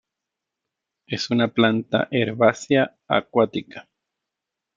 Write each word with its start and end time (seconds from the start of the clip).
Es 1.05 1.29
una 1.29 1.49
planta 1.49 2.07
herbácea 2.09 2.97
acuática. 3.07 3.87